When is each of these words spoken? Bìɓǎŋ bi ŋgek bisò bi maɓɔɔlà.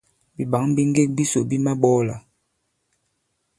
Bìɓǎŋ 0.35 0.63
bi 0.75 0.81
ŋgek 0.89 1.09
bisò 1.17 1.39
bi 1.49 1.57
maɓɔɔlà. 1.65 2.15